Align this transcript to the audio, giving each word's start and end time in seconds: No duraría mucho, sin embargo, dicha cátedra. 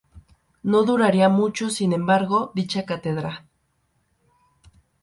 No 0.63 0.81
duraría 0.83 1.29
mucho, 1.29 1.69
sin 1.69 1.93
embargo, 1.93 2.51
dicha 2.55 2.87
cátedra. 2.87 3.45